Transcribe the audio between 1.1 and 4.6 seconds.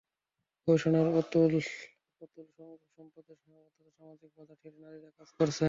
অপ্রতুল সুযোগ, সম্পদের সীমাবদ্ধতা, সামাজিক বাধা